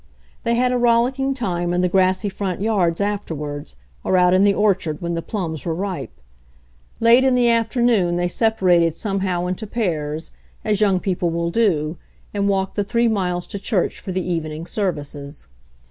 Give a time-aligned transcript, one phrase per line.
[0.43, 4.53] They had a rollicking time in the grassy front yards afterwards, or out in the
[4.55, 6.09] orchard when the plums were ripe.
[6.99, 10.31] Late in the afternoon they separated somehow into pairs,
[10.65, 11.97] as young people BACK TO THE FARM 37 will do,
[12.33, 15.45] and walked the three miles to church for the evening services.